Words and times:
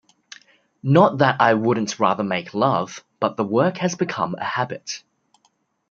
Not 0.81 1.19
that 1.19 1.39
I 1.39 1.53
wouldn't 1.53 1.99
rather 1.99 2.23
make 2.23 2.55
love, 2.55 3.05
but 3.19 3.37
the 3.37 3.43
work 3.45 3.77
has 3.77 3.93
become 3.93 4.33
a 4.33 4.43
habit. 4.43 5.03